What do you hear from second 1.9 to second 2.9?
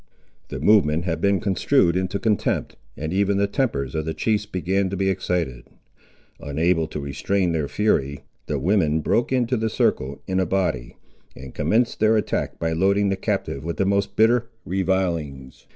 into contempt,